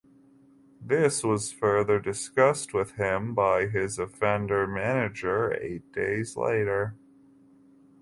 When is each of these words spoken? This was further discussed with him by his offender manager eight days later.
This 0.83 1.23
was 1.23 1.51
further 1.51 1.99
discussed 1.99 2.73
with 2.73 2.93
him 2.93 3.35
by 3.35 3.67
his 3.67 3.99
offender 3.99 4.65
manager 4.65 5.53
eight 5.61 5.91
days 5.91 6.35
later. 6.35 6.95